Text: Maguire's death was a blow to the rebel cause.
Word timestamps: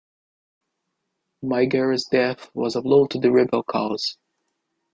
Maguire's 1.43 2.05
death 2.11 2.49
was 2.55 2.75
a 2.75 2.81
blow 2.81 3.05
to 3.05 3.19
the 3.19 3.29
rebel 3.31 3.61
cause. 3.61 4.17